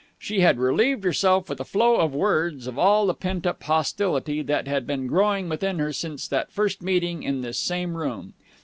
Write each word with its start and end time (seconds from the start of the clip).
She 0.17 0.39
had 0.39 0.57
relieved 0.57 1.03
herself 1.03 1.47
with 1.47 1.59
a 1.59 1.63
flow 1.63 1.97
of 1.97 2.11
words 2.11 2.65
of 2.65 2.79
all 2.79 3.05
the 3.05 3.13
pent 3.13 3.45
up 3.45 3.61
hostility 3.61 4.41
that 4.41 4.67
had 4.67 4.87
been 4.87 5.05
growing 5.05 5.47
within 5.47 5.77
her 5.77 5.93
since 5.93 6.27
that 6.29 6.51
first 6.51 6.81
meeting 6.81 7.21
in 7.21 7.41
this 7.41 7.59
same 7.59 7.95
room. 7.95 8.33